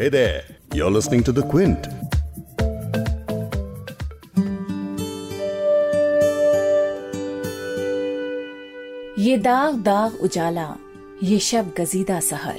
Hey 0.00 0.08
there, 0.08 0.44
you're 0.72 0.90
listening 0.90 1.22
to 1.24 1.30
The 1.30 1.42
Quint. 1.42 1.86
ये 9.18 9.36
दाग 9.38 9.82
दाग 9.82 10.14
उजाला 10.22 10.66
ये 11.22 11.38
शब 11.48 11.72
गजीदा 11.78 12.18
सहर 12.28 12.58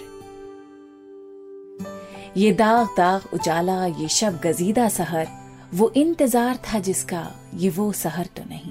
ये 2.38 2.52
दाग 2.62 2.94
दाग 2.98 3.34
उजाला 3.34 3.86
ये 3.86 4.08
शब 4.20 4.40
गजीदा 4.44 4.88
सहर 5.00 5.28
वो 5.74 5.92
इंतज़ार 5.96 6.60
था 6.68 6.80
जिसका 6.90 7.26
ये 7.56 7.70
वो 7.80 7.92
सहर 8.04 8.30
तो 8.38 8.44
नहीं 8.50 8.71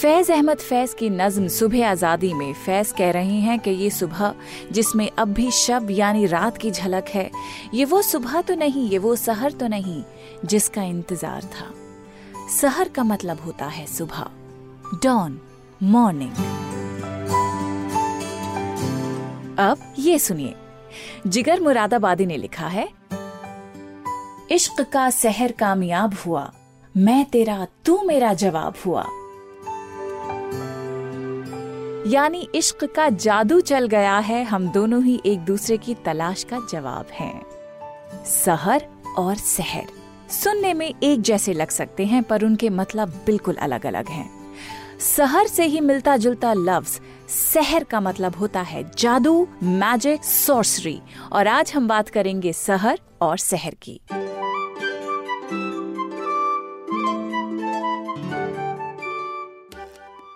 फैज 0.00 0.30
अहमद 0.30 0.58
फैज 0.58 0.92
की 0.94 1.08
नज्म 1.10 1.48
सुबह 1.48 1.88
आज़ादी 1.90 2.32
में 2.34 2.52
फैज 2.54 2.92
कह 2.92 3.10
रहे 3.10 3.38
हैं 3.40 3.58
कि 3.58 3.70
ये 3.70 3.88
सुबह, 3.90 4.34
जिसमें 4.72 5.10
अब 5.18 5.28
भी 5.28 5.50
शब 5.50 5.90
यानी 5.90 6.26
रात 6.26 6.58
की 6.58 6.70
झलक 6.70 7.08
है, 7.08 7.30
ये 7.74 7.84
वो 7.84 8.02
सुबह 8.02 8.40
तो 8.40 8.54
नहीं, 8.54 8.88
ये 8.90 8.98
वो 8.98 9.16
सहर 9.16 9.52
तो 9.52 9.68
नहीं, 9.68 10.02
जिसका 10.44 10.82
इंतज़ार 10.82 11.42
था। 11.44 11.72
सहर 12.50 12.88
का 12.88 13.04
मतलब 13.04 13.40
होता 13.40 13.66
है 13.66 13.86
सुबह। 13.86 14.30
Dawn, 15.04 15.38
morning. 15.82 16.32
अब 19.58 19.94
ये 19.98 20.18
सुनिए। 20.18 20.54
जिगर 21.26 21.60
मुरादाबादी 21.60 22.26
ने 22.26 22.36
लिखा 22.36 22.68
है, 22.68 22.88
इश्क 24.50 24.80
का 24.92 25.10
सहर 25.10 25.52
कामयाब 25.52 26.16
हुआ, 26.26 26.50
मैं 26.94 27.24
तेरा, 27.24 27.66
तू 27.84 28.02
मेरा 28.02 28.32
जवाब 28.34 28.74
हुआ। 28.86 29.06
यानी 32.08 32.48
इश्क 32.54 32.84
का 32.84 33.08
जादू 33.08 33.60
चल 33.60 33.86
गया 33.86 34.18
है, 34.18 34.42
हम 34.44 34.68
दोनों 34.68 35.02
ही 35.04 35.20
एक 35.26 35.38
दूसरे 35.38 35.76
की 35.76 35.94
तलाश 35.94 36.44
का 36.44 36.58
जवाब 36.70 37.06
हैं। 37.12 38.24
सहर 38.24 38.86
और 39.18 39.34
सहर। 39.36 39.86
सुनने 40.30 40.72
में 40.74 40.94
एक 41.02 41.20
जैसे 41.20 41.52
लग 41.52 41.70
सकते 41.70 42.06
हैं, 42.06 42.22
पर 42.22 42.44
उनके 42.44 42.70
मतलब 42.70 43.08
बिल्कुल 43.26 43.54
अलग 43.54 43.86
अलग 43.86 44.08
हैं। 44.08 44.30
सहर 44.98 45.46
से 45.46 45.64
ही 45.64 45.80
मिलता 45.80 46.16
जुलता 46.16 46.52
लफ्ज, 46.52 47.00
सहर 47.30 47.84
का 47.84 48.00
मतलब 48.00 48.36
होता 48.36 48.60
है 48.60 48.90
जादू 48.98 49.46
मैजिक 49.62 50.24
सोर्सरी 50.24 51.00
और 51.32 51.46
आज 51.46 51.72
हम 51.74 51.88
बात 51.88 52.08
करेंगे 52.08 52.52
सहर 52.52 53.00
और 53.22 53.38
सहर 53.38 53.74
की। 53.82 54.00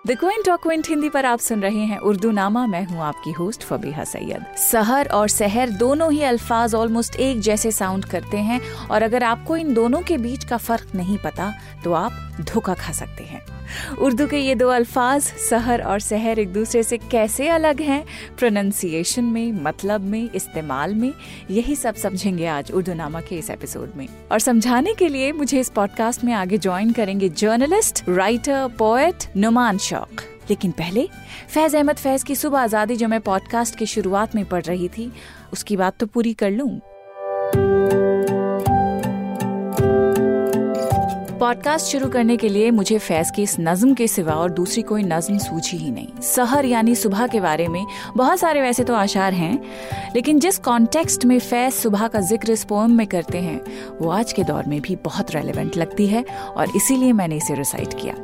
द 0.07 0.17
क्विंट 0.19 0.49
और 0.49 0.57
क्विंट 0.57 0.89
हिंदी 0.89 1.09
पर 1.09 1.27
आप 1.27 1.39
सुन 1.39 1.61
रहे 1.63 1.81
हैं 1.81 1.99
उर्दू 1.99 2.31
नामा 2.31 2.67
मैं 2.67 2.85
हूँ 2.85 3.03
आपकी 3.03 3.33
होस्ट 3.33 3.63
फबीहा 3.63 4.05
सैयद। 4.05 4.45
सहर 4.57 5.09
और 5.09 5.29
सहर 5.29 5.71
दोनों 5.71 6.13
ही 6.13 6.23
अल्फाज 6.23 6.75
ऑलमोस्ट 6.75 7.17
एक 7.17 7.41
जैसे 7.41 7.73
साउंड 7.73 8.05
करते 8.05 8.37
हैं 8.37 8.61
और 8.91 9.03
अगर 9.03 9.23
आपको 9.23 9.57
इन 9.57 9.75
दोनों 9.75 10.03
के 10.03 10.19
बीच 10.19 10.45
का 10.45 10.57
फ़र्क 10.57 10.95
नहीं 10.95 11.19
पता 11.19 11.53
तो 11.85 11.93
आप 11.93 12.37
धोखा 12.41 12.75
खा 12.75 12.93
सकते 12.93 13.25
हैं। 13.25 13.41
उर्दू 13.99 14.27
के 14.27 14.39
ये 14.39 14.55
दो 14.55 14.69
अल्फाज 14.69 15.23
सहर 15.23 15.83
और 15.83 16.01
सहर 16.01 16.39
एक 16.39 16.53
दूसरे 16.53 16.83
से 16.83 16.97
कैसे 16.99 17.49
अलग 17.49 17.81
हैं? 17.81 18.05
प्रोनाउंसिएशन 18.39 19.25
में 19.25 19.53
मतलब 19.53 20.01
में, 20.01 20.31
इस्तेमाल 20.35 20.95
में, 20.95 21.13
यही 21.51 21.77
सब 21.77 21.95
समझेंगे 21.95 22.47
आज 22.47 22.73
उर्दू 22.73 22.95
नामा 22.95 23.21
के 23.21 23.37
इस 23.37 23.51
एपिसोड 23.51 23.93
में। 23.97 24.07
और 24.33 24.39
समझाने 24.39 24.95
के 24.95 25.09
लिए 25.09 25.33
मुझे 25.33 25.61
इस 25.61 25.69
पॉडकास्ट 25.69 26.25
में 26.25 26.33
आगे 26.33 26.59
ज्वाइन 26.59 26.93
करेंगे 26.93 27.29
जर्नलिस्ट 27.29 28.05
राइटर 28.09 28.69
पोएट 28.79 29.25
नुमान 29.37 29.79
शौक। 29.93 30.21
लेकिन 30.51 30.71
पहले, 30.73 31.09
फैज 31.55 31.75
अहमद 31.77 31.97
फैज 31.97 32.23
की 32.23 32.35
सुबह 32.37 32.61
आज़ादी 32.61 32.97
जो 32.97 33.09
मैं 33.09 33.21
पॉडकास्ट 33.23 33.77
की 33.77 33.87
शुरुआत 33.89 34.35
में 34.35 34.45
पढ़ 34.45 34.65
रही 34.65 34.89
थी, 34.89 35.13
उसकी 35.53 35.77
बात 35.77 35.99
तो 35.99 36.07
पूरी 36.07 36.33
कर 36.35 36.51
लूँ। 36.51 36.81
पॉडकास्ट 41.39 41.87
शुरू 41.87 42.09
करने 42.09 42.37
के 42.37 42.49
लिए 42.49 42.71
मुझे 42.71 42.99
फैज 42.99 43.31
की 43.31 43.43
इस 43.43 43.57
नज्म 43.61 43.95
के 43.95 44.07
सिवा 44.09 44.35
और 44.35 44.51
दूसरी 44.51 44.83
कोई 44.83 45.03
नज्म 45.03 45.39
सूझी 45.39 45.77
ही 45.77 45.91
नहीं। 45.91 46.21
सहर 46.23 46.65
यानी 46.65 46.95
सुबह 46.95 47.27
के 47.27 47.41
बारे 47.41 47.69
में 47.69 47.85
बहुत 48.17 48.39
सारे 48.39 48.61
वैसे 48.63 48.85
तो 48.85 48.95
आशार 48.95 49.33
हैं, 49.35 49.59
लेकिन 50.15 50.41
जिस 50.41 50.59
कॉन्टेक्स्ट 50.61 51.25
में 51.25 51.39
फैज 51.39 51.73
सुबह 51.75 52.07
का 52.09 52.21
ज़िक्र 52.23 52.53
इस 52.53 52.65
पोम 52.65 52.93
में 52.93 53.07
करते 53.07 53.39
हैं, 53.39 53.61
वो 54.01 54.11
आज 54.11 54.33
के 54.33 54.45
दौर 54.45 54.67
में 54.67 54.81
भी 54.81 54.97
बहुत 55.05 55.35
रेलिवेंट 55.35 55.77
लगती 55.77 56.07
है 56.07 56.25
और 56.47 56.77
इसीलिए 56.77 57.13
मैंने 57.13 57.37
इसे 57.37 57.55
रिसाइट 57.55 58.01
किया। 58.03 58.15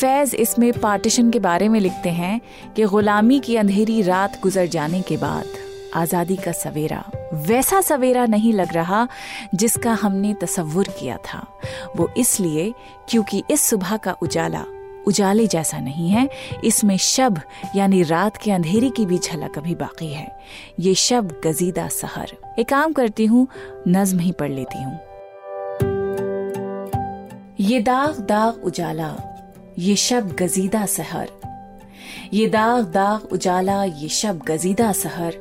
फैज 0.00 0.34
इसमें 0.34 0.72
पार्टीशन 0.72 1.30
के 1.30 1.38
बारे 1.38 1.68
में 1.68 1.80
लिखते 1.80 2.10
हैं 2.10 2.40
कि 2.76 2.84
गुलामी 2.84 3.40
की 3.40 3.56
अंधेरी 3.56 4.00
रात 4.02 4.40
गुजर 4.42 4.66
जाने 4.66 5.02
के 5.02 5.16
बाद 5.16 5.46
आज़ादी 5.94 6.36
का 6.36 6.52
सवेरा 6.52 7.04
वैसा 7.46 7.80
सवेरा 7.80 8.26
नहीं 8.26 8.52
लग 8.52 8.72
रहा 8.72 9.06
जिसका 9.54 9.92
हमने 9.92 10.34
तस्वुर 10.34 10.88
किया 10.98 11.16
था। 11.16 11.46
वो 11.96 12.08
इसलिए 12.16 12.72
क्योंकि 13.08 13.42
इस 13.50 13.60
सुबह 13.60 13.96
का 13.96 14.16
उजाला 14.22 14.64
उजाले 15.06 15.46
जैसा 15.46 15.78
नहीं 15.78 16.10
है। 16.10 16.28
इसमें 16.64 16.96
शब 16.96 17.40
यानी 17.76 18.02
रात 18.02 18.36
के 18.36 18.50
अंधेरे 18.50 18.90
की 18.90 19.06
भी 19.06 19.18
झलक 19.18 19.58
अभी 19.58 19.74
बाकी 19.74 20.12
है। 20.12 20.26
ये 20.80 20.94
शब 20.94 21.40
गजीदा 21.44 21.88
सहर। 21.88 22.32
एक 22.58 22.68
काम 22.68 22.92
करती 22.92 23.26
हूँ, 23.26 23.46
नज्म 23.88 24.18
ही 24.18 24.32
पढ़ 24.32 24.50
लेती 24.50 24.82
हूँ। 24.82 24.98
ये 27.60 27.78
दाग 27.80 28.18
दाग 28.20 28.64
उजाला, 28.64 29.08
ये 29.78 29.94
शब 29.96 30.30
गजीदा 30.36 30.86
सहर। 30.86 31.28
ये 32.32 32.46
दाग 32.48 32.84
दाग 32.84 33.32
उजाला, 33.32 33.84
ये 33.84 34.08
शब 34.08 34.38
गजीदा 34.38 34.90
सहर। 34.92 35.36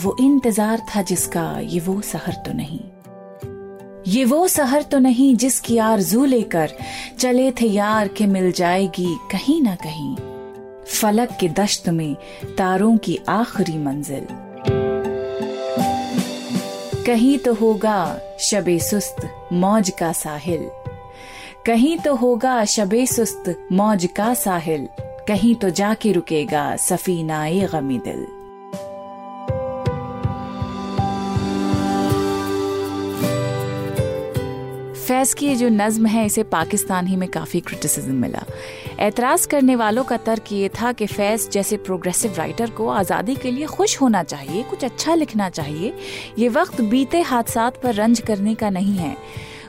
वो 0.00 0.16
इंतज़ार 0.20 0.82
था 0.90 1.02
जिसका, 1.02 1.58
ये 1.60 1.80
वो 1.80 2.00
सहर 2.00 2.34
तो 2.46 2.52
नहीं। 2.52 2.78
ये 4.06 4.24
वो 4.24 4.46
सहर 4.48 4.82
तो 4.82 4.98
नहीं 4.98 5.34
जिसकी 5.36 5.78
आरज़ू 5.78 6.24
लेकर 6.24 6.76
चले 7.18 7.50
थे 7.52 7.66
यार 7.66 8.08
के 8.08 8.26
मिल 8.26 8.50
जाएगी 8.52 9.16
कहीं 9.32 9.60
ना 9.62 9.74
कहीं। 9.74 10.16
फलक 11.00 11.36
के 11.40 11.48
दश्त 11.58 11.88
में 11.88 12.14
तारों 12.58 12.96
की 12.98 13.18
आखिरी 13.28 13.78
मंजिल। 13.78 14.26
कहीं 17.06 17.38
तो 17.38 17.54
होगा 17.54 18.18
शबे 18.40 18.78
सुस्त 18.80 19.30
मौज 19.52 19.90
का 19.90 20.12
साहिल। 20.14 20.70
कहीं 21.66 21.96
तो 21.98 22.14
होगा 22.14 22.64
शबे 22.64 23.04
सुस्त, 23.06 23.48
मौज 23.72 24.04
का 24.16 24.32
साहिल। 24.34 24.86
कहीं 25.28 25.54
तो 25.54 25.70
जाके 25.70 26.10
रुकेगा 26.12 26.64
सफीनाए 26.76 27.68
गमी 27.72 27.98
दिल। 27.98 28.20
फैज 35.06 35.32
की 35.34 35.46
ये 35.46 35.54
जो 35.54 35.68
नज्म 35.68 36.06
है, 36.06 36.24
इसे 36.26 36.42
पाकिस्तान 36.42 37.06
ही 37.06 37.16
में 37.16 37.28
काफ़ी 37.28 37.60
क्रिटिसिज्म 37.60 38.14
मिला। 38.14 38.44
एतराज़ 39.00 39.48
करने 39.48 39.76
वालों 39.76 40.04
का 40.04 40.16
तर्क 40.16 40.52
ये 40.52 40.68
था 40.68 40.92
कि 40.92 41.06
फैज 41.06 41.48
जैसे 41.52 41.76
प्रोग्रेसिव 41.76 42.34
राइटर 42.38 42.70
को 42.70 42.88
आज़ादी 42.90 43.34
के 43.34 43.50
लिए 43.50 43.66
खुश 43.66 44.00
होना 44.00 44.22
चाहिए, 44.22 44.62
कुछ 44.62 44.84
अच्छा 44.84 45.14
लिखना 45.14 45.50
चाहिए। 45.50 45.92
ये 46.38 46.48
वक्त 46.48 46.80
बीते 46.80 47.20
हादसा 47.22 47.68
पर 47.82 47.94
रंज 47.94 48.20
करने 48.20 48.54
का 48.54 48.70
नहीं 48.70 48.96
है। 48.96 49.16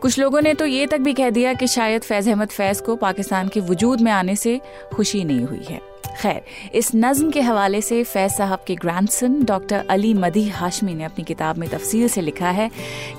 कुछ 0.01 0.17
लोगों 0.19 0.41
ने 0.41 0.53
तो 0.53 0.65
ये 0.65 0.85
तक 0.87 0.99
भी 0.99 1.13
कह 1.13 1.29
दिया 1.29 1.53
कि 1.53 1.67
शायद 1.67 2.01
फैज 2.01 2.29
अहमद 2.29 2.49
फैज 2.49 2.81
को 2.81 2.95
पाकिस्तान 2.95 3.47
के 3.47 3.59
वजूद 3.59 4.01
में 4.01 4.11
आने 4.11 4.35
से 4.35 4.59
खुशी 4.93 5.23
नहीं 5.23 5.45
हुई 5.45 5.63
है। 5.69 5.79
खैर, 6.21 6.41
इस 6.73 6.91
नज्म 6.95 7.31
के 7.31 7.41
हवाले 7.41 7.81
से 7.81 8.03
फैज 8.03 8.31
साहब 8.31 8.63
के 8.67 8.75
ग्रैंडसन 8.75 9.43
डॉक्टर 9.45 9.85
अली 9.89 10.13
मदी 10.13 10.47
हाशमी 10.49 10.93
ने 10.95 11.03
अपनी 11.03 11.23
किताब 11.23 11.57
में 11.57 11.67
तफसील 11.69 12.07
से 12.07 12.21
लिखा 12.21 12.49
है। 12.49 12.69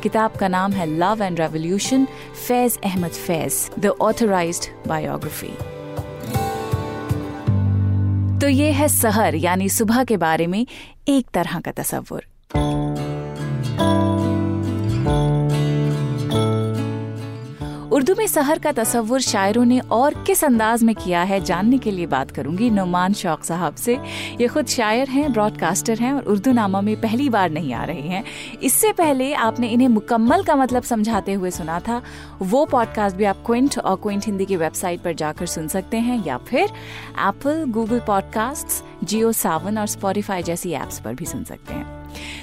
किताब 0.02 0.36
का 0.36 0.48
नाम 0.48 0.72
है 0.72 0.86
love 0.98 1.22
and 1.22 1.40
revolution 1.40 2.06
Faiz 2.48 2.78
Ahmad 2.84 3.10
Faiz 3.10 3.68
the 3.78 3.86
authorise 3.86 4.70
biography 4.86 5.52
तो 8.40 8.48
ये 8.48 8.70
है 8.72 8.88
सहर, 8.88 9.34
यानी 9.34 9.68
सुबह 9.68 10.04
के 10.04 10.16
बारे 10.16 10.46
में 10.46 10.66
एक 11.08 11.26
तरह 11.34 11.60
का 11.60 11.72
तस्वुर 11.72 12.26
उर्दू 17.98 18.14
में 18.14 18.26
सहर 18.26 18.58
का 18.58 18.72
तस्वुर 18.72 19.20
शायरों 19.20 19.64
ने 19.64 19.78
और 19.78 20.14
किस 20.26 20.44
अंदाज 20.44 20.82
में 20.82 20.94
किया 20.94 21.22
है, 21.22 21.40
जानने 21.40 21.78
के 21.78 21.90
लिए 21.90 22.06
बात 22.06 22.30
करूँगी 22.30 22.70
नुमान 22.70 23.12
शौक 23.12 23.44
साहब 23.44 23.74
से। 23.74 23.94
ये 24.40 24.48
खुद 24.48 24.66
शायर 24.66 25.08
हैं 25.08 25.32
ब्रॉडकास्टर 25.32 25.98
हैं 25.98 26.12
और 26.12 26.22
उर्दू 26.22 26.52
नामा 26.52 26.80
में 26.80 27.00
पहली 27.00 27.28
बार 27.28 27.50
नहीं 27.50 27.74
आ 27.74 27.84
रहे 27.84 28.00
हैं। 28.00 28.24
इससे 28.62 28.92
पहले 28.92 29.32
आपने 29.34 29.68
इन्हें 29.68 29.88
मुकम्मल 29.88 30.42
का 30.42 30.56
मतलब 30.56 30.82
समझाते 30.82 31.32
हुए 31.32 31.50
सुना 31.50 31.80
था। 31.80 32.02
वो 32.42 32.64
पॉडकास्ट 32.64 33.16
भी 33.16 33.24
आप 33.24 33.42
क्विंट 33.46 33.78
और 33.78 33.96
क्विंट 33.96 34.26
हिंदी 34.26 34.46
की 34.46 34.56
वेबसाइट 34.56 35.02
पर 35.02 35.12
जाकर 35.14 35.46
सुन 35.46 35.68
सकते 35.68 35.96
हैं 35.96 36.24
या 36.26 36.38
फिर 36.38 36.64
Apple 37.28 37.64
Google 37.68 38.00
podcast 38.00 38.84
Jio 39.04 39.32
Saavn 39.32 39.78
और 39.78 39.86
स्पॉटिफाई 39.86 40.42
जैसी 40.42 40.72
एप्स 40.72 41.00
पर 41.00 41.14
भी 41.14 41.24
सुन 41.24 41.44
सकते 41.44 41.74
हैं। 41.74 41.97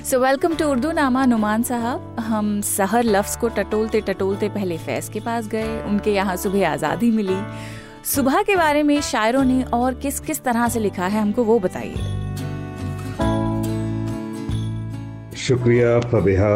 सो 0.06 0.20
वेलकम 0.20 0.56
टू 0.56 0.66
उर्दू 0.66 0.92
नामा 0.92 1.26
नुमान 1.26 1.64
साहब 1.64 2.16
हम 2.20 2.62
सहर 2.62 3.04
लफ्ज 3.06 3.36
को 3.36 3.48
टटोलते 3.50 4.02
टटोलते 4.02 4.50
पहले 4.50 4.78
फैज 4.78 5.10
के 5.10 5.20
पास 5.20 5.48
गए, 5.48 5.82
उनके 5.84 6.14
यहाँ 6.14 6.36
सुबह 6.38 6.70
आज़ादी 6.70 7.12
मिली। 7.12 7.38
सुबह 8.06 8.42
के 8.42 8.56
बारे 8.56 8.84
में 8.84 9.00
शायरों 9.02 9.44
ने 9.44 9.62
और 9.74 9.94
किस 9.96 10.20
किस 10.20 10.44
तरह 10.44 10.68
से 10.70 10.80
लिखा 10.80 11.08
है, 11.08 11.22
हमको 11.22 11.44
वो 11.44 11.60
बताइए। 11.60 11.96
शुक्रिया 15.38 16.00
फबेहा। 16.02 16.54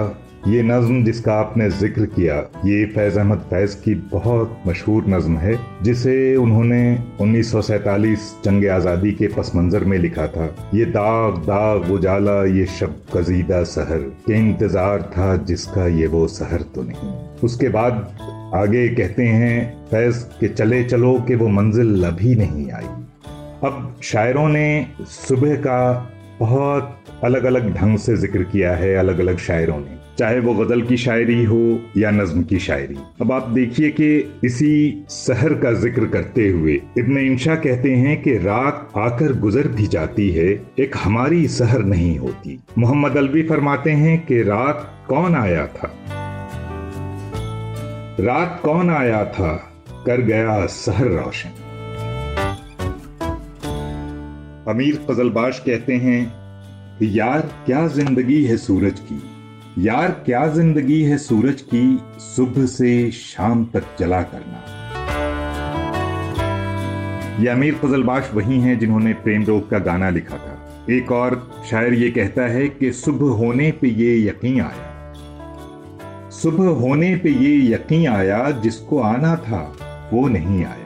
ये 0.47 0.61
नज्म 0.63 1.03
जिसका 1.03 1.33
आपने 1.33 1.69
ज़िक्र 1.69 2.05
किया, 2.05 2.35
ये 2.65 2.85
फैज 2.85 3.17
अहमद 3.17 3.39
फैज 3.49 3.73
की 3.75 3.93
बहुत 4.11 4.61
मशहूर 4.67 5.07
नज्म 5.07 5.37
है, 5.37 5.57
जिसे 5.83 6.35
उन्होंने 6.35 6.81
1947 7.21 8.29
जंग 8.45 8.65
आज़ादी 8.69 9.11
के 9.11 9.27
पस 9.27 9.51
मंज़र 9.55 9.83
में 9.83 9.97
लिखा 9.97 10.27
था। 10.27 10.45
ये 10.73 10.85
दाग 10.87 11.37
दाग 11.43 11.91
उजाला, 11.91 12.43
ये 12.45 12.65
शब 12.79 12.95
कजीदा 13.15 13.63
सहर, 13.65 13.99
के 14.27 14.37
इंतज़ार 14.39 15.01
था 15.17 15.35
जिसका 15.43 15.87
ये 15.87 16.07
वो 16.07 16.27
सहर 16.27 16.61
तो 16.75 16.83
नहीं। 16.83 17.11
उसके 17.43 17.69
बाद 17.69 17.93
आगे 18.55 18.87
कहते 18.95 19.23
हैं, 19.23 19.87
फैज 19.87 20.23
के 20.39 20.47
चले 20.47 20.83
चलो 20.83 21.13
कि 21.27 21.35
वो 21.35 21.47
मंजिल 21.47 22.03
अभी 22.05 22.35
नहीं 22.35 22.71
आई। 22.71 22.87
अब 23.63 23.95
शायरों 24.03 24.47
ने 24.49 24.87
सुबह 25.01 25.55
का 25.57 25.79
बहुत 26.39 26.95
अलग 27.23 27.43
अलग 27.43 27.73
ढंग 27.75 27.97
से 27.97 28.15
ज़िक्र 28.15 28.43
किया 28.43 28.75
है 28.75 28.93
अलग 28.95 29.19
अलग 29.19 29.37
शायरों 29.37 29.79
ने। 29.79 29.97
चाहे 30.19 30.39
वो 30.39 30.53
गज़ल 30.53 30.81
की 30.81 30.97
शायरी 30.97 31.43
हो 31.43 31.59
या 31.97 32.11
नज्म 32.11 32.43
की 32.43 32.59
शायरी। 32.59 32.97
अब 33.21 33.31
आप 33.31 33.47
देखिए 33.49 33.89
कि 33.89 34.39
इसी 34.43 35.05
सहर 35.09 35.53
का 35.53 35.71
ज़िक्र 35.73 36.05
करते 36.05 36.47
हुए 36.49 36.73
इब्न 36.97 37.17
इंशा 37.17 37.55
कहते 37.55 37.91
हैं 37.91 38.21
कि 38.21 38.37
रात 38.37 38.89
आकर 38.97 39.33
गुजर 39.39 39.67
भी 39.67 39.87
जाती 39.87 40.29
है, 40.29 40.47
एक 40.79 40.97
हमारी 40.97 41.47
सहर 41.47 41.83
नहीं 41.85 42.17
होती। 42.19 42.59
मोहम्मद 42.77 43.17
अलवी 43.17 43.43
फरमाते 43.43 43.91
हैं 43.91 44.17
कि 44.25 44.41
रात 44.41 45.05
कौन 45.09 45.35
आया 45.35 45.65
था? 45.67 45.93
रात 48.19 48.59
कौन 48.63 48.89
आया 48.89 49.23
था? 49.25 49.53
कर 50.05 50.21
गया 50.21 50.65
सहर 50.65 51.07
रोशन। 51.07 51.68
अमीर 54.69 54.95
फजलबाश 55.09 55.59
कहते 55.59 55.93
हैं, 55.93 56.33
यार, 57.01 57.39
क्या 57.65 57.87
ज़िंदगी 57.87 58.43
है 58.43 58.57
सूरज 58.57 58.99
की? 58.99 59.21
यार, 59.85 60.11
क्या 60.25 60.47
ज़िंदगी 60.47 61.01
है 61.03 61.17
सूरज 61.17 61.61
की? 61.61 61.99
सुबह 62.19 62.65
से 62.65 63.11
शाम 63.11 63.65
तक 63.65 63.83
जला 63.99 64.21
करना। 64.21 64.59
ये 67.41 67.47
अमीर 67.47 67.73
फजलबाश 67.73 68.31
वही 68.33 68.59
हैं 68.59 68.79
जिन्होंने 68.79 69.13
प्रेम 69.13 69.43
रोग 69.43 69.69
का 69.69 69.79
गाना 69.79 70.09
लिखा 70.09 70.37
था। 70.37 70.85
एक 70.89 71.11
और 71.11 71.51
शायर 71.69 71.93
ये 71.93 72.11
कहता 72.11 72.41
है 72.41 72.67
कि 72.67 72.91
सुबह 72.91 73.35
होने 73.35 73.71
पे 73.71 73.87
ये 73.87 74.27
यकीन 74.27 74.61
आया। 74.61 75.13
सुबह 76.29 76.67
होने 76.67 77.15
पे 77.15 77.29
ये 77.29 77.73
यकीन 77.73 78.07
आया, 78.07 78.51
जिसको 78.51 78.99
आना 78.99 79.35
था, 79.35 79.75
वो 80.13 80.27
नहीं 80.27 80.65
आया। 80.65 80.78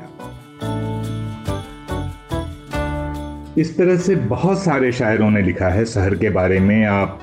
इस 3.57 3.75
तरह 3.77 3.97
से 3.97 4.15
बहुत 4.15 4.59
सारे 4.59 4.91
शायरों 4.91 5.29
ने 5.31 5.41
लिखा 5.41 5.67
है। 5.69 5.85
शहर 5.85 6.15
के 6.15 6.29
बारे 6.29 6.59
में 6.59 6.85
आप, 6.85 7.21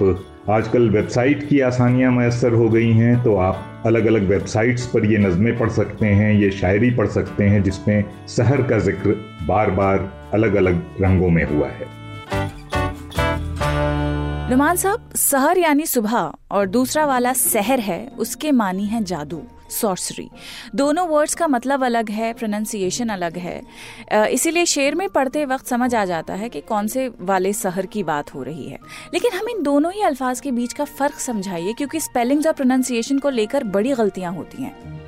आजकल 0.51 0.89
वेबसाइट 0.91 1.49
की 1.49 1.61
आसानियाँ 1.61 2.13
मैसर 2.13 2.53
हो 2.53 2.69
गई 2.69 2.93
हैं 2.93 3.23
तो 3.25 3.35
आप 3.37 3.83
अलग 3.87 4.07
अलग 4.07 4.29
वेबसाइट्स 4.29 4.87
पर 4.87 5.05
ये 5.05 5.19
नज़में 5.19 5.59
पढ़ 5.59 5.71
सकते 5.71 6.07
हैं, 6.07 6.33
ये 6.35 6.51
शायरी 6.51 6.91
पढ़ 6.91 7.07
सकते 7.09 7.45
हैं, 7.45 7.63
जिसमें 7.63 8.05
शहर 8.29 8.63
का 8.63 8.79
ज़िक्र 8.79 9.17
बार 9.49 9.71
बार 9.71 10.11
अलग 10.35 10.55
अलग 10.55 10.83
रंगों 11.03 11.31
में 11.31 11.45
हुआ 11.45 11.69
है। 11.69 11.87
नुमान 14.51 14.77
साहब 14.77 15.11
सहर 15.17 15.59
यानी 15.59 15.87
सुबह, 15.87 16.33
और 16.53 16.67
दूसरा 16.69 17.07
वाला 17.07 17.33
शहर 17.33 17.81
है, 17.81 18.07
उसके 18.19 18.53
मानी 18.53 18.87
है 18.87 19.05
जादू। 19.05 19.43
सॉर्सरी 19.71 20.29
दोनों 20.75 21.07
वर्ड्स 21.09 21.35
का 21.35 21.49
मतलब 21.49 21.85
अलग 21.85 22.11
है 22.11 22.33
प्रोनाउंसिएशन 22.33 23.09
अलग 23.09 23.37
है। 23.39 23.61
इसीलिए 24.29 24.65
शेर 24.67 24.95
में 24.95 25.09
पढ़ते 25.09 25.45
वक्त 25.45 25.67
समझ 25.67 25.95
आ 25.95 26.05
जाता 26.05 26.35
है 26.35 26.49
कि 26.49 26.61
कौन 26.63 26.87
से 26.87 27.09
वाले 27.21 27.53
शहर 27.53 27.87
की 27.87 28.03
बात 28.05 28.35
हो 28.35 28.43
रही 28.43 28.69
है। 28.69 28.79
लेकिन 29.15 29.33
हम 29.33 29.49
इन 29.49 29.63
दोनों 29.63 29.93
ही 29.93 30.03
अल्फाज 30.03 30.41
के 30.41 30.51
बीच 30.53 30.73
का 30.73 30.85
फ़र्क 30.87 31.15
समझाइए, 31.21 31.73
क्योंकि 31.73 32.01
स्पेलिंग्स 32.01 32.47
और 32.47 32.53
प्रोनाउंसिएशन 32.53 33.19
को 33.19 33.31
लेकर 33.31 33.65
बड़ी 33.67 33.93
गलतियाँ 33.95 34.33
होती 34.33 34.63
हैं। 34.63 34.99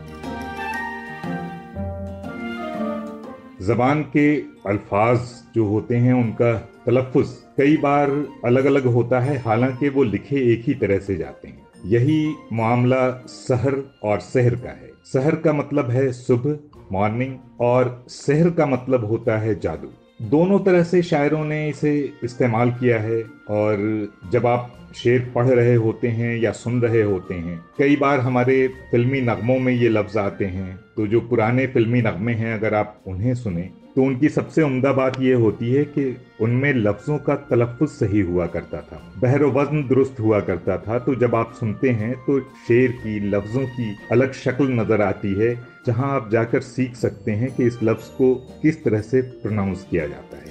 जबान 3.62 4.02
के 4.12 4.34
अल्फाज 4.68 5.18
जो 5.54 5.66
होते 5.66 5.96
हैं, 5.96 6.12
उनका 6.14 6.52
तलफ़ 6.86 7.18
कई 7.56 7.76
बार 7.76 8.10
अलग 8.44 8.64
अलग 8.64 8.86
होता 8.86 9.20
है। 9.20 9.36
हालाँकि 9.38 9.88
वो 9.88 10.02
लिखे 10.04 10.36
एक 10.52 10.64
ही 10.66 10.74
तरह 10.74 10.98
से 10.98 11.16
जाते 11.16 11.48
हैं। 11.48 11.61
यही 11.84 12.34
मामला 12.52 13.10
सहर 13.28 13.82
और 14.02 14.20
शहर 14.20 14.54
का 14.54 14.70
है। 14.70 14.90
शहर 15.12 15.34
का 15.36 15.52
मतलब 15.52 15.90
है 15.90 16.12
सुबह 16.12 16.58
मॉर्निंग 16.92 17.36
और 17.60 18.04
शहर 18.10 18.50
का 18.50 18.66
मतलब 18.66 19.04
होता 19.04 19.38
है 19.38 19.58
जादू। 19.60 19.88
दोनों 20.20 20.58
तरह 20.58 20.82
से 20.82 21.02
शायरों 21.02 21.44
ने 21.44 21.68
इसे 21.68 22.12
इस्तेमाल 22.24 22.70
किया 22.70 23.00
है, 23.00 23.22
और 23.50 24.08
जब 24.32 24.46
आप 24.46 24.72
शेर 24.96 25.32
पढ़ 25.34 25.46
रहे 25.46 25.74
होते 25.74 26.08
हैं 26.08 26.36
या 26.38 26.52
सुन 26.52 26.80
रहे 26.82 27.02
होते 27.02 27.34
हैं, 27.34 27.60
कई 27.78 27.96
बार 27.96 28.20
हमारे 28.20 28.66
फिल्मी 28.90 29.20
नगमों 29.20 29.58
में 29.58 29.72
ये 29.72 29.88
लफ्ज 29.88 30.16
आते 30.16 30.44
हैं। 30.44 30.76
तो 30.96 31.06
जो 31.06 31.20
पुराने 31.20 31.66
फिल्मी 31.66 32.02
नगमे 32.02 32.32
हैं, 32.32 32.54
अगर 32.54 32.74
आप 32.74 33.00
उन्हें 33.06 33.34
सुने 33.34 33.68
तो 33.96 34.02
उनकी 34.02 34.28
सबसे 34.28 34.62
उम्दा 34.62 34.92
बात 34.92 35.20
यह 35.20 35.36
होती 35.36 35.72
है 35.72 35.84
कि 35.86 36.04
उनमें 36.40 36.72
लफ्ज़ों 36.74 37.16
का 37.18 37.34
तलफ़ 37.50 37.84
सही 37.86 38.20
हुआ 38.20 38.46
करता 38.46 38.80
था, 38.82 39.00
बहर 39.22 39.44
वज़न 39.46 39.82
दुरुस्त 39.88 40.20
हुआ 40.20 40.40
करता 40.40 40.76
था। 40.78 40.98
तो 40.98 41.14
जब 41.14 41.34
आप 41.34 41.52
सुनते 41.54 41.90
हैं 41.90 42.14
तो 42.26 42.38
शेर 42.68 42.90
की 42.92 43.18
लफ्ज़ों 43.30 43.66
की 43.66 43.96
अलग 44.12 44.32
शक्ल 44.34 44.68
नज़र 44.70 45.02
आती 45.02 45.34
है, 45.34 45.54
जहाँ 45.86 46.10
आप 46.10 46.30
जाकर 46.30 46.60
सीख 46.62 46.94
सकते 46.96 47.32
हैं 47.32 47.54
कि 47.56 47.66
इस 47.66 47.78
लफ्ज़ 47.82 48.08
को 48.12 48.34
किस 48.62 48.82
तरह 48.84 49.00
से 49.02 49.20
प्रोनाउंस 49.20 49.86
किया 49.90 50.06
जाता 50.06 50.36
है। 50.36 50.50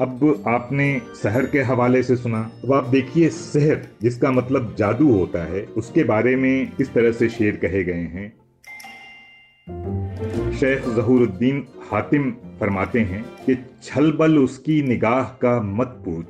अब 0.00 0.44
आपने 0.48 1.00
शहर 1.22 1.46
के 1.46 1.62
हवाले 1.62 2.02
से 2.02 2.16
सुना, 2.16 2.40
अब 2.64 2.72
आप 2.72 2.88
देखिए 2.88 3.28
शहर, 3.30 3.86
जिसका 4.02 4.30
मतलब 4.32 4.74
जादू 4.78 5.12
होता 5.12 5.44
है, 5.44 5.62
उसके 5.76 6.04
बारे 6.04 6.36
में 6.36 6.72
इस 6.80 6.92
तरह 6.94 7.12
से 7.12 7.28
शेर 7.28 7.56
कहे 7.56 7.84
गए 7.84 8.08
हैं। 8.12 8.32
शेख 10.60 10.82
जहूरुद्दीन 10.82 11.66
हातिम 11.92 12.30
फरमाते 12.30 13.00
हैं 13.00 13.24
कि 13.46 13.66
छलबल 13.82 14.38
उसकी 14.38 14.82
निगाह 14.82 15.22
का 15.22 15.62
मत 15.62 15.86
पूछ। 15.86 16.26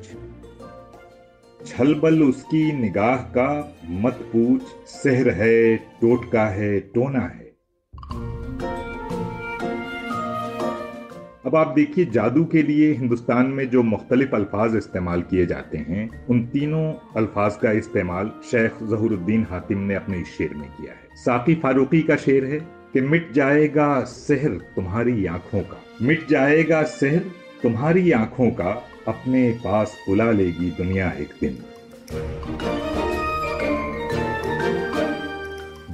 छलबल 1.66 2.22
उसकी 2.22 2.72
निगाह 2.72 3.16
का 3.16 3.76
मत 3.90 4.12
पूछ। 4.12 4.62
सहर 4.86 5.28
है, 5.28 5.76
टोटका 5.76 6.46
है, 6.46 6.80
टोना 6.80 7.20
है। 7.20 7.56
अब 11.46 11.56
आप 11.56 11.72
देखिए, 11.76 12.04
जादू 12.04 12.44
के 12.44 12.62
लिए 12.62 12.92
हिंदुस्तान 12.92 13.46
में 13.46 13.70
जो 13.70 13.82
मुख्तलिफ़ 13.82 14.34
अल्फाज 14.34 14.76
इस्तेमाल 14.76 15.22
किए 15.22 15.46
जाते 15.46 15.78
हैं, 15.78 16.26
उन 16.26 16.46
तीनों 16.46 16.94
अल्फाज 17.16 17.56
का 17.56 17.72
इस्तेमाल 17.72 18.30
शेख 18.50 18.72
जहूरुद्दीन 18.82 19.46
हातिम 19.50 19.78
ने 19.78 19.94
अपने 19.94 20.24
शेर 20.24 20.54
में 20.54 20.68
किया 20.68 20.92
है। 20.92 21.08
साकी 21.14 21.54
फारूकी 21.54 22.02
का 22.02 22.16
शेर 22.16 22.44
है 22.44 22.77
कि 22.94 23.00
मिट 23.00 23.32
जाएगा 23.32 24.04
शहर 24.04 24.50
तुम्हारी 24.76 25.26
आँखों 25.26 25.60
का। 25.60 25.80
मिट 26.02 26.28
जाएगा 26.28 26.82
शहर 26.84 27.24
तुम्हारी 27.62 28.10
आँखों 28.12 28.50
का, 28.50 28.70
अपने 29.08 29.50
पास 29.52 29.96
बुला 30.08 30.30
लेगी 30.30 30.70
दुनिया 30.70 31.10
एक 31.12 31.28
दिन। 31.40 31.58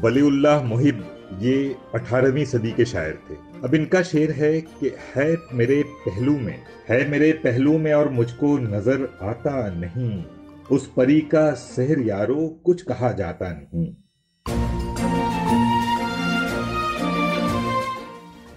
बलीउल्लाह 0.02 0.62
मुहिब, 0.62 1.04
ये 1.40 1.76
18वीं 1.94 2.44
सदी 2.44 2.72
के 2.72 2.84
शायर 2.84 3.18
थे। 3.30 3.34
अब 3.64 3.74
इनका 3.74 4.02
शेर 4.02 4.30
है 4.30 4.60
कि 4.60 4.92
है 5.16 5.36
मेरे 5.52 5.82
पहलू 5.82 6.38
में, 6.38 6.62
है 6.88 7.08
मेरे 7.10 7.32
पहलू 7.32 7.78
में 7.78 7.92
और 7.92 8.08
मुझको 8.08 8.58
नज़र 8.58 9.18
आता 9.22 9.68
नहीं। 9.68 10.24
उस 10.70 10.86
परी 10.86 11.20
का 11.20 11.52
शहर 11.54 12.00
यारो 12.00 12.60
कुछ 12.64 12.82
कहा 12.82 13.12
जाता 13.12 13.48
नहीं। 13.48 14.03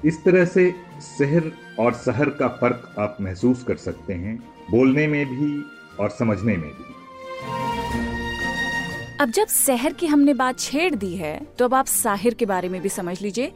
इस 0.07 0.23
तरह 0.23 0.45
से 0.45 0.69
शहर 1.01 1.51
और 1.79 1.93
शहर 1.95 2.29
का 2.29 2.47
फ़र्क 2.59 2.95
आप 2.99 3.17
महसूस 3.21 3.63
कर 3.63 3.75
सकते 3.77 4.13
हैं, 4.13 4.37
बोलने 4.71 5.07
में 5.07 5.25
भी 5.27 5.63
और 5.99 6.09
समझने 6.09 6.55
में 6.57 6.69
भी। 6.69 6.85
अब 9.21 9.31
जब 9.31 9.47
शहर 9.47 9.93
की 9.93 10.07
हमने 10.07 10.33
बात 10.33 10.59
छेड़ 10.59 10.93
दी 10.95 11.15
है 11.15 11.39
तो 11.57 11.65
अब 11.65 11.73
आप 11.73 11.85
साहिर 11.85 12.33
के 12.33 12.45
बारे 12.45 12.69
में 12.69 12.81
भी 12.81 12.89
समझ 12.89 13.21
लीजिए। 13.21 13.51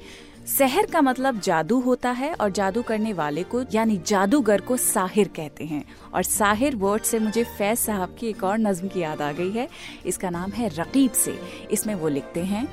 शहर 0.48 0.86
का 0.86 1.02
मतलब 1.02 1.40
जादू 1.40 1.80
होता 1.80 2.12
है 2.12 2.34
और 2.34 2.50
जादू 2.52 2.82
करने 2.82 3.12
वाले 3.14 3.44
को, 3.44 3.64
यानी 3.74 3.98
जादूगर 4.08 4.62
को 4.62 4.78
साहिर 4.78 5.28
कहते 5.28 5.66
हैं। 5.66 5.84
और 6.14 6.24
साहिर 6.24 6.76
वर्ड 6.76 7.04
से 7.04 7.20
मुझे 7.20 7.44
फैज 7.44 7.78
साहब 7.78 8.16
की 8.20 8.28
एक 8.28 8.44
और 8.44 8.58
नज्म 8.58 8.88
की 8.88 9.00
याद 9.00 9.22
आ 9.22 9.32
गई 9.32 9.52
है। 9.52 9.68
इसका 10.06 10.30
नाम 10.30 10.52
है 10.52 10.70
रकीब 10.76 11.12
से। 11.16 11.38
इसमें 11.72 11.94
वो 11.96 12.08
लिखते 12.10 12.44
हैं 12.44 12.68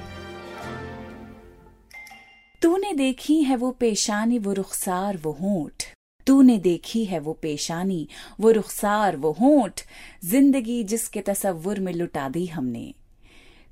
तूने 2.62 2.92
देखी 2.92 3.42
है 3.42 3.56
वो 3.56 3.70
पेशानी, 3.70 4.38
वो 4.38 4.52
रुखसार, 4.52 5.16
वो 5.16 5.32
होठ। 5.32 5.82
तूने 6.26 6.58
देखी 6.58 7.04
है 7.04 7.18
वो 7.18 7.32
पेशानी, 7.32 8.08
वो 8.40 8.50
रुखसार, 8.50 9.16
वो 9.16 9.32
होठ। 9.32 9.80
ज़िंदगी 10.24 10.84
जिसके 10.84 11.20
तस्वुर 11.20 11.80
में 11.80 11.92
लुटा 11.92 12.28
दी 12.28 12.46
हमने। 12.46 12.94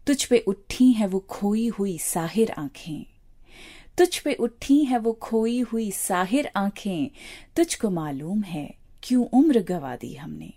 तुझ 0.06 0.24
पे 0.24 0.38
उठी 0.38 0.92
है 0.92 1.06
वो 1.06 1.18
खोई 1.18 1.68
हुई 1.68 1.98
साहिर 1.98 2.50
आँखें। 2.50 3.06
तुझ 3.98 4.18
पे 4.18 4.34
उठी 4.34 4.84
है 4.84 4.98
वो 4.98 5.12
खोई 5.12 5.60
हुई 5.60 5.90
साहिर 5.90 6.50
आँखें। 6.56 7.10
तुझको 7.56 7.90
मालूम 7.90 8.42
है 8.42 8.74
क्यों 9.02 9.26
उम्र 9.26 9.62
गवा 9.62 9.96
दी 9.96 10.14
हमने। 10.14 10.52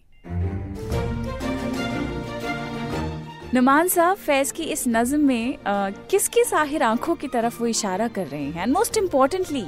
नुमान 3.54 3.88
साहब, 3.88 4.18
फैज 4.18 4.52
की 4.52 4.64
इस 4.64 4.84
नज्म 4.88 5.20
में 5.28 5.58
किस 6.10 6.28
किस 6.30 6.54
आखिर 6.54 6.84
आँखों 6.84 7.16
की 7.16 7.28
तरफ़ 7.28 7.60
वो 7.60 7.68
इशारा 7.68 8.08
कर 8.08 8.26
रहे 8.28 8.42
हैं? 8.42 8.64
एंड 8.64 8.74
मोस्ट 8.74 8.98
इम्पोर्टेंटली 8.98 9.66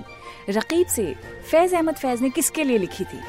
रकीब 0.50 0.88
से 0.88 1.05
फैज 1.51 1.73
अहमद 1.73 1.95
फैज 1.95 2.21
ने 2.21 2.29
किसके 2.29 2.63
लिए 2.63 2.77
लिखी 2.77 3.03
थी? 3.03 3.19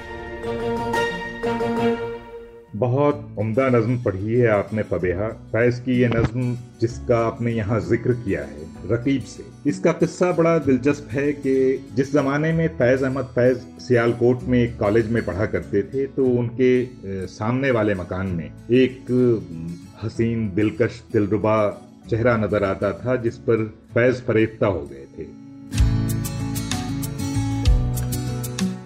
बहुत 2.77 3.35
उम्दा 3.39 3.69
नज्म 3.69 3.97
पढ़ी 4.03 4.35
है 4.35 4.49
आपने 4.51 4.83
फबेहा। 4.83 5.29
फैज 5.53 5.79
की 5.81 5.99
ये 6.01 6.09
नज्म 6.09 6.55
जिसका 6.81 7.19
आपने 7.27 7.53
यहाँ 7.53 7.81
ज़िक्र 7.81 8.13
किया 8.15 8.41
है, 8.41 8.67
रकीब 8.93 9.23
से। 9.25 9.45
इसका 9.71 9.93
किस्सा 9.93 10.31
बड़ा 10.33 10.57
दिलचस्प 10.59 11.09
है 11.13 11.33
कि 11.35 11.55
जिस 11.95 12.13
जमाने 12.13 12.53
में 12.53 12.67
फैज 12.79 13.03
अहमद 13.03 13.33
फैज 13.35 13.57
सियालकोट 13.83 14.43
में 14.45 14.59
एक 14.59 14.79
कॉलेज 14.79 15.11
में 15.13 15.25
पढ़ा 15.27 15.47
करते 15.47 15.83
थे 15.93 16.07
तो 16.09 16.27
उनके 16.39 17.27
सामने 17.29 17.71
वाले 17.71 17.95
मकान 17.95 18.27
में 18.29 18.45
एक 18.45 19.05
हसीन, 20.05 20.49
दिलकश, 20.55 21.03
दिलरुबा 21.13 21.57
चेहरा 22.11 22.37
नज़र 22.37 22.65
आता 22.65 22.93
था, 22.95 23.17
जिस 23.17 23.37
पर 23.39 23.65
फैज 23.95 24.21
फरेफ्ता 24.23 24.67
हो 24.67 24.81
गए 24.83 25.07
थे। 25.15 25.31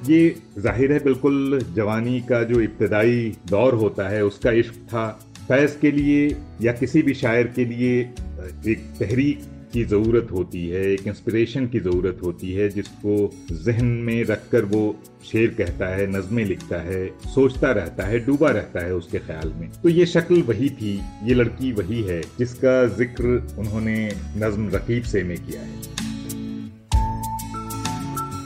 ये 0.06 0.34
ज़ाहिर 0.58 0.92
है 0.92 0.98
बिल्कुल 1.04 1.60
जवानी 1.76 2.20
का 2.20 2.42
जो 2.42 2.60
इब्तदाई 2.60 3.32
दौर 3.48 3.74
होता 3.74 4.08
है, 4.08 4.24
उसका 4.24 4.50
इश्क 4.52 4.74
था। 4.88 5.08
फैज 5.48 5.76
के 5.80 5.90
लिए 5.90 6.36
या 6.62 6.72
किसी 6.74 7.02
भी 7.02 7.14
शायर 7.14 7.46
के 7.56 7.64
लिए 7.64 8.00
एक 8.00 8.84
तहरीक 8.98 9.42
की 9.76 9.84
ज़रूरत 9.84 10.28
होती 10.32 10.66
है, 10.68 10.82
एक 10.92 11.06
इंस्पिरेशन 11.06 11.66
की 11.66 11.80
ज़रूरत 11.80 12.20
होती 12.24 12.52
है, 12.52 12.68
जिसको 12.68 13.16
जहन 13.64 13.86
में 14.06 14.22
रखकर 14.24 14.64
वो 14.64 14.84
शेर 15.24 15.54
कहता 15.58 15.86
है, 15.88 16.06
नज़में 16.10 16.44
लिखता 16.44 16.80
है, 16.82 17.06
सोचता 17.34 17.72
रहता 17.72 18.06
है, 18.06 18.18
डूबा 18.26 18.50
रहता 18.50 18.84
है 18.84 18.94
उसके 18.94 19.18
ख्याल 19.18 19.52
में। 19.56 19.68
तो 19.82 19.88
ये 19.88 20.06
शक्ल 20.06 20.40
वही 20.44 20.70
थी, 20.70 20.94
ये 21.24 21.34
लड़की 21.34 21.72
वही 21.72 22.02
है, 22.02 22.20
जिसका 22.38 22.84
ज़िक्र 22.96 23.36
उन्होंने 23.58 23.98
नज्म 24.38 24.68
रकीब 24.74 25.02
से 25.04 25.22
में 25.22 25.36
किया 25.38 25.60
है। 25.60 25.94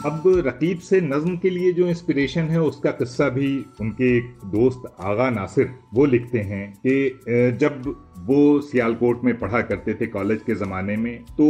अब 0.06 0.22
रकीब 0.46 0.78
से 0.78 1.00
नज्म 1.00 1.36
के 1.36 1.50
लिए 1.50 1.72
जो 1.72 1.86
इंस्पिरेशन 1.86 2.48
है, 2.48 2.60
उसका 2.62 2.90
किस्सा 2.90 3.28
भी 3.28 3.48
उनके 3.80 4.16
एक 4.16 4.30
दोस्त 4.52 4.92
आगा 5.00 5.28
नासिर, 5.30 5.70
वो 5.94 6.04
लिखते 6.06 6.38
हैं 6.40 6.72
कि 6.86 7.56
जब 7.60 7.82
वो 8.26 8.60
सियालकोट 8.62 9.24
में 9.24 9.38
पढ़ा 9.38 9.60
करते 9.62 9.94
थे 9.94 10.06
कॉलेज 10.08 10.42
के 10.42 10.54
ज़माने 10.56 10.96
में 10.96 11.24
तो 11.38 11.46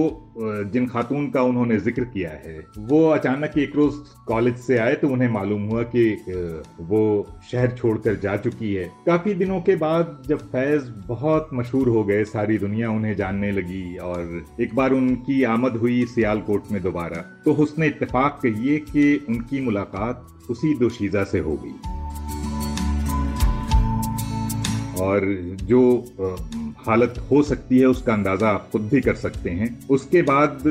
जिन 0.73 0.87
खातून 0.89 1.29
का 1.31 1.43
उन्होंने 1.43 1.79
ज़िक्र 1.79 2.05
किया 2.05 2.31
है, 2.31 2.59
वो 2.81 3.09
अचानक 3.11 3.59
एक 3.59 3.77
रोज़ 3.77 3.95
कॉलेज 4.27 4.57
से 4.59 4.79
आए 4.79 4.95
तो 4.95 5.09
उन्हें 5.09 5.29
मालूम 5.31 5.63
हुआ 5.65 5.83
कि 5.95 6.05
वो 6.81 7.03
शहर 7.51 7.71
छोड़कर 7.73 8.17
जा 8.17 8.37
चुकी 8.39 8.73
है। 8.75 8.85
काफ़ी 9.07 9.35
दिनों 9.35 9.61
के 9.61 9.77
बाद 9.77 10.23
जब 10.29 10.47
फैज़ 10.53 10.91
बहुत 11.09 11.49
मशहूर 11.55 11.89
हो 11.89 12.05
गए, 12.05 12.25
सारी 12.27 12.59
दुनिया 12.59 12.91
उन्हें 12.91 13.15
जानने 13.17 13.51
लगी 13.53 13.97
और 13.99 14.45
एक 14.61 14.75
बार 14.75 14.93
उनकी 14.93 15.43
आमद 15.51 15.77
हुई 15.77 16.05
सियालकोट 16.07 16.73
में 16.73 16.83
दोबारा 16.83 17.25
तो 17.45 17.55
उसने 17.55 17.87
इतफाक़ 17.87 18.41
कहिए 18.43 18.79
कि 18.91 19.15
उनकी 19.29 19.61
मुलाकात 19.61 20.27
उसी 20.51 20.75
दोशीज़ा 20.79 21.25
से 21.25 21.39
हो 21.41 21.57
गई। 21.57 22.00
और 25.01 25.27
जो 25.65 25.81
हालत 26.87 27.15
हो 27.31 27.43
सकती 27.43 27.79
है, 27.79 27.87
उसका 27.87 28.13
अंदाज़ा 28.13 28.49
आप 28.49 28.69
खुद 28.73 28.89
भी 28.93 29.01
कर 29.01 29.15
सकते 29.17 29.51
हैं। 29.53 29.69
उसके 29.89 30.23
बाद 30.23 30.63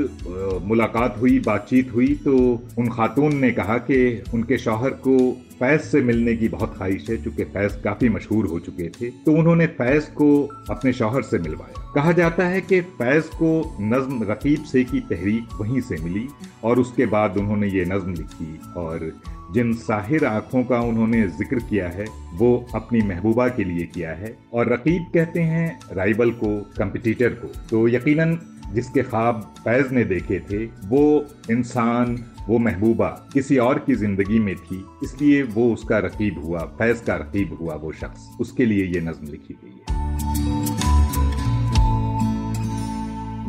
मुलाकात 0.65 1.17
हुई, 1.19 1.39
बातचीत 1.41 1.93
हुई 1.93 2.13
तो 2.25 2.37
उन 2.77 2.89
खातून 2.89 3.35
ने 3.35 3.51
कहा 3.51 3.77
कि 3.81 4.23
उनके 4.33 4.57
शौहर 4.59 4.89
को 5.07 5.17
फैज 5.59 5.79
से 5.81 6.01
मिलने 6.01 6.35
की 6.35 6.47
बहुत 6.49 6.75
ख्वाहिश 6.75 7.09
है, 7.09 7.17
चूँकि 7.23 7.43
फैज 7.45 7.75
काफ़ी 7.83 8.09
मशहूर 8.09 8.45
हो 8.47 8.59
चुके 8.59 8.89
थे 8.91 9.09
तो 9.25 9.31
उन्होंने 9.33 9.65
फैज 9.79 10.05
को 10.17 10.29
अपने 10.69 10.93
शौहर 10.93 11.21
से 11.23 11.39
मिलवाया। 11.39 11.91
कहा 11.95 12.11
जाता 12.11 12.45
है 12.47 12.61
कि 12.61 12.79
फैज 12.81 13.27
को 13.33 13.49
नज्म 13.83 14.23
रकीब 14.29 14.63
से 14.63 14.83
की 14.83 14.99
तहरीक 15.09 15.59
वहीं 15.59 15.81
से 15.81 15.95
मिली, 16.03 16.27
और 16.63 16.79
उसके 16.79 17.05
बाद 17.07 17.37
उन्होंने 17.37 17.67
ये 17.69 17.85
नज्म 17.85 18.13
लिखी, 18.13 18.59
और 18.77 19.11
जिन 19.53 19.73
साहिर 19.73 20.25
आँखों 20.25 20.63
का 20.63 20.79
उन्होंने 20.79 21.21
ज़िक्र 21.27 21.59
किया 21.59 21.87
है, 21.89 22.05
वो 22.33 22.67
अपनी 22.75 23.01
महबूबा 23.01 23.47
के 23.47 23.63
लिए 23.63 23.85
किया 23.85 24.11
है। 24.11 24.35
और 24.53 24.73
रकीब 24.73 25.05
कहते 25.13 25.41
हैं 25.41 25.79
राइबल 25.93 26.31
को, 26.33 26.55
कंपटीटर 26.77 27.29
को। 27.33 27.47
तो 27.69 27.87
यकीनन 27.87 28.39
जिसके 28.73 29.03
ख्वाब 29.03 29.41
फैज 29.59 29.91
ने 29.91 30.03
देखे 30.03 30.39
थे, 30.39 30.65
वो 30.65 31.25
इंसान, 31.51 32.17
वो 32.47 32.57
महबूबा 32.59 33.07
किसी 33.33 33.57
और 33.57 33.79
की 33.79 33.95
ज़िंदगी 33.95 34.39
में 34.39 34.55
थी। 34.55 34.83
इसलिए 35.03 35.41
वो 35.43 35.71
उसका 35.73 35.99
रकीब 35.99 36.43
हुआ, 36.43 36.59
फैज 36.79 36.99
का 36.99 37.15
रकीब 37.15 37.57
हुआ 37.61 37.75
वो 37.75 37.91
शख्स। 37.91 38.29
उसके 38.41 38.65
लिए 38.65 38.85
ये 38.85 39.01
नज्म 39.01 39.27
लिखी 39.27 39.53
गई 39.53 39.98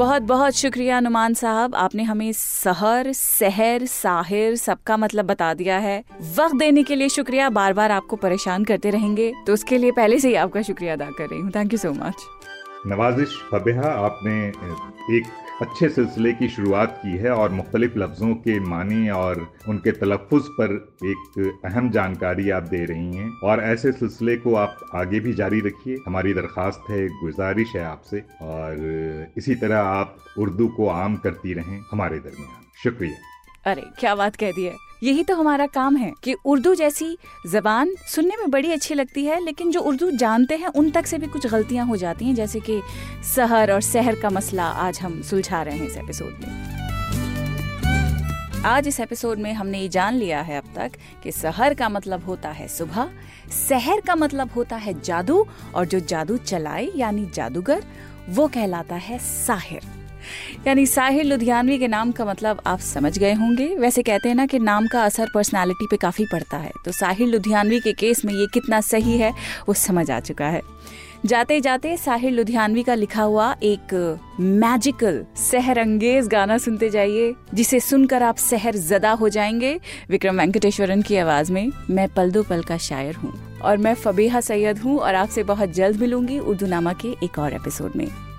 बहुत 0.01 0.23
बहुत 0.23 0.55
शुक्रिया 0.55 0.99
नुमान 1.01 1.35
साहब। 1.35 1.75
आपने 1.75 2.03
हमें 2.03 2.31
सहर 2.33 3.11
सहर, 3.13 3.85
साहिर 3.87 4.55
सबका 4.57 4.97
मतलब 4.97 5.27
बता 5.27 5.53
दिया 5.55 5.79
है। 5.79 5.99
वक्त 6.37 6.57
देने 6.59 6.83
के 6.83 6.95
लिए 6.95 7.09
शुक्रिया। 7.09 7.49
बार 7.51 7.73
बार 7.73 7.91
आपको 7.91 8.17
परेशान 8.17 8.65
करते 8.65 8.91
रहेंगे 8.91 9.33
तो 9.47 9.53
उसके 9.53 9.79
लिए 9.79 9.93
पहले 9.93 10.19
से 10.19 10.29
ही 10.29 10.35
आपका 10.37 10.63
शुक्रिया 10.63 10.93
अदा 10.93 11.09
कर 11.19 11.27
रही 11.27 11.41
हूँ। 11.41 11.51
थैंक 11.55 11.73
यू 11.73 11.79
सो 11.79 11.93
मच 11.93 12.25
नवाजिश 12.87 13.37
फबेहा 13.51 13.91
आपने 14.05 14.37
एक 15.17 15.27
अच्छे 15.63 15.89
सिलसिले 15.89 16.33
की 16.33 16.49
शुरुआत 16.49 17.01
की 17.03 17.17
है 17.17 17.31
और 17.31 17.51
मुख्तलिफ़ 17.51 17.99
लफ्ज़ों 17.99 18.35
के 18.35 18.59
माने 18.61 19.11
और 19.11 19.41
उनके 19.69 19.93
तलफ़ 19.93 20.35
पर 20.35 20.73
एक 21.05 21.61
अहम 21.65 21.91
जानकारी 21.91 22.51
आप 22.51 22.63
दे 22.63 22.85
रही 22.85 23.17
हैं 23.17 23.31
और 23.45 23.61
ऐसे 23.61 23.93
सिलसिले 23.93 24.37
को 24.37 24.55
आप 24.55 24.91
आगे 24.95 25.21
भी 25.21 25.33
जारी 25.33 25.61
रखिए। 25.61 25.97
हमारी 26.07 26.35
दरख्वास्त 26.35 26.91
है 26.91 27.07
गुजारिश 27.09 27.75
है 27.77 27.85
आपसे 27.85 28.23
और 28.43 29.33
इसी 29.39 29.55
तरह 29.55 29.79
आप 29.79 30.17
उर्दू 30.39 30.69
को 30.69 30.89
आम 30.89 31.17
करती 31.17 31.53
रहें 31.53 31.81
हमारे 31.93 32.19
दरमियान। 32.19 32.65
शुक्रिया। 32.85 33.19
अरे, 33.67 33.83
क्या 33.99 34.15
बात 34.15 34.37
कह 34.37 34.53
दी 34.53 34.65
है? 34.65 34.77
यही 35.03 35.25
तो 35.25 35.35
हमारा 35.35 35.67
काम 35.67 35.97
है 35.97 36.13
कि 36.23 36.37
उर्दू 36.45 36.75
जैसी 36.75 37.19
जबान 37.51 37.95
सुनने 38.07 38.37
में 38.37 38.51
बड़ी 38.51 38.73
अच्छी 38.73 38.95
लगती 38.95 39.25
है, 39.25 39.45
लेकिन 39.45 39.71
जो 39.71 39.81
उर्दू 39.81 40.11
जानते 40.11 40.57
हैं, 40.57 40.67
उन 40.67 40.91
तक 40.91 41.07
से 41.07 41.19
भी 41.19 41.27
कुछ 41.27 41.47
गलतियाँ 41.47 41.87
हो 41.87 41.97
जाती 41.97 42.25
हैं, 42.25 42.35
जैसे 42.35 42.61
कि 42.61 42.83
सहर 43.35 43.73
और 43.73 43.81
शहर 43.81 44.21
का 44.21 44.31
मसला 44.31 44.65
आज 44.65 45.01
हम 45.01 45.23
सुलझा 45.23 45.63
रहे 45.63 45.79
हैं 45.79 45.87
इस 45.87 45.97
एपिसोड 45.97 46.29
में। 46.29 46.71
आज 48.65 48.89
इस 48.89 49.01
एपिसोड 49.01 49.39
में 49.39 49.53
हमने 49.53 49.81
ये 49.81 49.89
जान 49.89 50.15
लिया 50.15 50.41
है 50.41 50.59
अब 50.59 50.65
तक 50.77 50.93
कि 51.23 51.33
सहर 51.33 51.75
का 51.75 51.89
मतलब 51.89 52.25
होता 52.25 52.49
है 52.49 52.69
सुबह, 52.69 53.11
शहर 53.69 54.01
का 54.01 54.15
मतलब 54.15 54.51
होता 54.51 54.77
है 54.77 55.01
जादू, 55.01 55.47
और 55.75 55.85
जो 55.87 56.01
जादू 56.01 56.37
चलाए, 56.37 56.91
यानी 56.97 57.31
जादूगर, 57.35 57.85
वो 58.29 58.49
कहलाता 58.49 58.95
है 58.95 59.19
साहिर। 59.19 60.00
यानी 60.67 60.87
साहिर 60.87 61.25
लुधियानवी 61.25 61.79
के 61.79 61.89
नाम 61.89 62.13
का 62.13 62.25
मतलब 62.25 62.63
आप 62.67 62.79
समझ 62.79 63.19
गए 63.19 63.33
होंगे। 63.33 63.67
वैसे 63.77 64.03
कहते 64.03 64.29
हैं 64.29 64.37
ना 64.37 64.47
कि 64.47 64.59
नाम 64.59 64.87
का 64.87 65.05
असर 65.05 65.29
पर्सनालिटी 65.35 65.87
पे 65.87 65.97
काफ़ी 65.97 66.25
पड़ता 66.25 66.57
है। 66.57 66.71
तो 66.85 66.93
साहिर 66.93 67.29
लुधियानवी 67.29 67.81
के 67.81 67.93
केस 67.93 68.25
में 68.25 68.35
ये 68.35 68.47
कितना 68.47 68.81
सही 68.81 69.19
है, 69.19 69.33
वो 69.69 69.75
समझ 69.75 70.11
आ 70.11 70.21
चुका 70.21 70.47
है। 70.47 70.63
जाते 71.27 71.61
जाते 71.61 71.97
साहिर 71.97 72.33
लुधियानवी 72.33 72.83
का 72.83 72.95
लिखा 72.95 73.23
हुआ 73.23 73.55
एक 73.63 73.93
मैजिकल 74.41 75.25
सहर 75.37 75.79
अंगेज 75.79 76.29
गाना 76.29 76.57
सुनते 76.59 76.89
जाइए, 76.91 77.35
जिसे 77.55 77.81
सुनकर 77.81 78.23
आप 78.23 78.37
सहर 78.37 78.77
जदा 78.77 79.11
हो 79.13 79.29
जाएँगे 79.29 79.79
विक्रम 80.11 80.41
वेंकटेश्वरन 80.41 81.03
की 81.03 81.17
आवाज़ 81.17 81.53
में। 81.53 81.71
मैं 81.91 82.09
पल 82.09 82.31
दो 82.31 82.43
पल 82.43 82.63
का 82.63 82.79
शायर 82.79 83.15
हूँ 83.15 83.35
और 83.61 83.77
मैं 83.77 83.95
फबीहा 83.95 84.41
सैयद 84.41 84.79
हूँ 84.79 84.99
और 84.99 85.15
आपसे 85.15 85.43
बहुत 85.43 85.73
जल्द 85.73 86.01
मिलूँगी 86.01 86.39
उर्दू 86.39 86.67
नामा 86.67 86.93
के 86.93 87.15
एक 87.25 87.39
और 87.39 87.55
एपिसोड 87.55 87.97
में। 87.97 88.30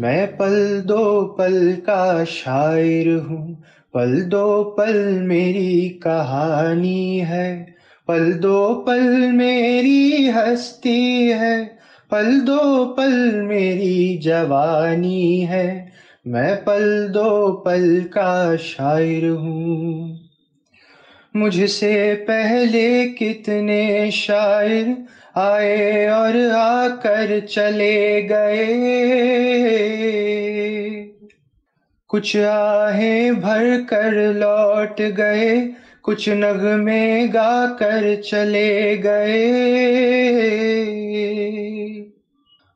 मैं 0.00 0.36
पल 0.36 0.82
दो 0.86 1.24
पल 1.38 1.76
का 1.76 2.24
शायर 2.24 3.16
हूँ, 3.16 3.62
पल 3.94 4.22
दो 4.22 4.64
पल 4.64 4.94
मेरी 5.20 5.88
कहानी 5.88 7.18
है, 7.18 7.74
पल 8.08 8.32
दो 8.32 8.74
पल 8.74 9.02
मेरी 9.32 10.28
हस्ती 10.28 11.26
है, 11.26 11.64
पल 12.10 12.40
दो 12.40 12.84
पल 12.84 13.42
मेरी 13.42 14.18
जवानी 14.18 15.40
है, 15.40 15.92
मैं 16.26 16.56
पल 16.56 17.08
दो 17.08 17.52
पल 17.52 18.04
का 18.04 18.56
शायर 18.56 19.28
हूँ। 19.28 20.20
मुझसे 21.36 22.14
पहले 22.14 23.06
कितने 23.06 24.10
शायर 24.10 25.04
आए 25.36 26.06
और 26.08 26.50
आकर 26.50 27.40
चले 27.40 28.22
गए। 28.22 28.66
कुछ 32.08 32.36
आहे 32.36 33.32
भर 33.32 33.86
कर 33.90 34.12
लौट 34.34 35.02
गए, 35.02 35.74
कुछ 36.02 36.28
नगमे 36.28 37.28
गा 37.28 37.66
कर 37.66 38.22
चले 38.22 38.96
गए। 38.96 39.46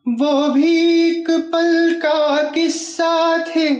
वो 0.08 0.48
भी 0.48 0.76
एक 1.10 1.30
पल 1.30 1.94
का 1.94 2.42
किस्सा 2.42 3.38
थे, 3.38 3.70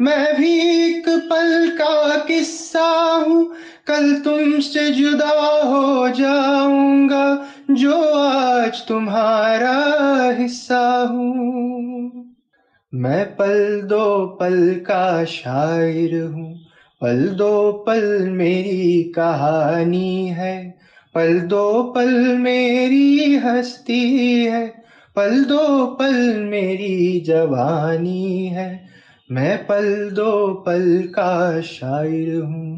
मैं 0.00 0.36
भी 0.36 0.52
एक 0.60 1.08
पल 1.08 1.70
का 1.70 2.16
किस्सा 2.16 2.88
हूँ। 3.26 3.54
कल 3.86 4.14
तुमसे 4.14 4.90
जुदा 4.90 5.62
हो 5.62 6.08
जाऊँगा 6.08 7.53
जो 7.70 8.14
आज 8.14 8.86
तुम्हारा 8.88 9.76
हिस्सा 10.30 11.08
हूँ। 11.10 12.34
मैं 12.94 13.36
पल 13.36 13.80
दो 13.82 14.26
पल 14.40 14.74
का 14.74 15.24
शायर 15.24 16.22
हूँ। 16.22 16.54
पल 17.00 17.28
दो 17.28 17.72
पल 17.72 18.28
मेरी 18.28 19.02
कहानी 19.02 20.26
है। 20.26 20.78
पल 21.14 21.40
दो 21.40 21.82
पल 21.82 22.38
मेरी 22.38 23.36
हस्ती 23.36 24.44
है। 24.44 24.66
पल 25.16 25.44
दो 25.44 25.86
पल 25.86 26.40
मेरी 26.40 27.20
जवानी 27.20 28.46
है। 28.46 28.84
मैं 29.30 29.66
पल 29.66 30.10
दो 30.10 30.54
पल 30.66 31.02
का 31.06 31.60
शायर 31.60 32.42
हूँ। 32.42 32.73